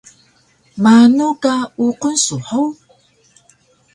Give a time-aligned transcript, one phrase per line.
[0.83, 1.53] Manu ka
[1.87, 2.73] uqun su hug?